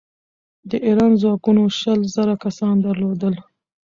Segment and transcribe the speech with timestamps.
[0.69, 3.35] د ایران ځواکونو شل زره کسان درلودل.